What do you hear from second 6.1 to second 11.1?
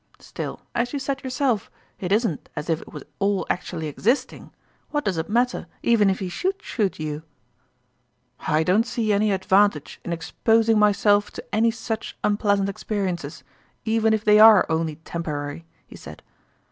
he should shoot you?"" I don't see any advantage in exposing my